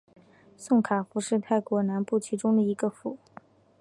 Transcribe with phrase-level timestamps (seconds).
[0.57, 3.19] 宋卡府是泰国南部其中的一个府。